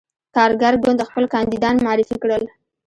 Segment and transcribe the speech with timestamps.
[0.35, 2.43] کارګر ګوند خپل کاندیدان معرفي کړل.